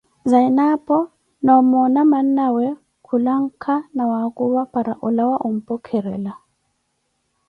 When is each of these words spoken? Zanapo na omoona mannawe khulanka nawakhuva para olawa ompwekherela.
Zanapo 0.31 0.97
na 1.43 1.51
omoona 1.59 2.01
mannawe 2.11 2.65
khulanka 3.05 3.73
nawakhuva 3.95 4.61
para 4.73 4.93
olawa 5.07 5.35
ompwekherela. 5.47 6.33